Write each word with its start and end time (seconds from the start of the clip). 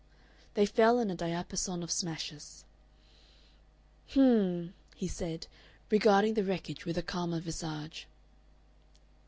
They 0.55 0.65
fell 0.65 0.97
in 0.97 1.11
a 1.11 1.15
diapason 1.15 1.83
of 1.83 1.91
smashes. 1.91 2.65
"H'm!" 4.09 4.73
he 4.95 5.07
said, 5.07 5.45
regarding 5.91 6.33
the 6.33 6.43
wreckage 6.43 6.87
with 6.87 6.97
a 6.97 7.03
calmer 7.03 7.39
visage. 7.39 8.07